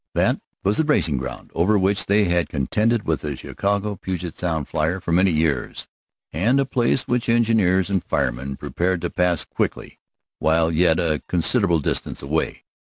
That 0.15 0.39
was 0.63 0.77
the 0.77 0.83
racing 0.83 1.17
ground 1.17 1.51
over 1.53 1.77
which 1.77 2.07
they 2.07 2.23
had 2.25 2.49
contended 2.49 3.03
with 3.03 3.21
the 3.21 3.35
Chicago 3.35 3.95
Puget 3.97 4.35
Sound 4.35 4.67
flier 4.67 4.99
for 4.99 5.11
many 5.11 5.29
years, 5.29 5.85
and 6.33 6.59
a 6.59 6.65
place 6.65 7.03
which 7.03 7.29
engineers 7.29 7.87
and 7.87 8.03
firemen 8.03 8.57
prepared 8.57 9.01
to 9.01 9.11
pass 9.11 9.45
quickly 9.45 9.99
while 10.39 10.71
yet 10.71 10.97
a 10.99 11.21
considerable 11.27 11.79
distance 11.81 12.23
away. 12.23 12.63